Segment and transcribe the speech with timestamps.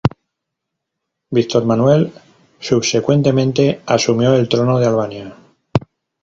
[1.31, 2.11] Víctor Manuel
[2.59, 5.35] subsecuentemente asumió el trono de Albania.